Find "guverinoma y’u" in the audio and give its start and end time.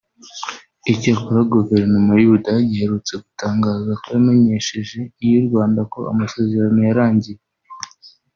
1.53-2.29